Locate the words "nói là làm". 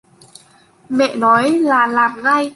1.15-2.23